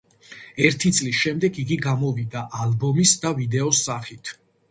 [0.69, 4.35] ერთი წლის შემდეგ იგი გამოვიდა ალბომის და ვიდეოს სახით.